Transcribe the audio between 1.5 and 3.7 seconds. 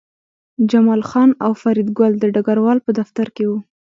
فریدګل د ډګروال په دفتر کې وو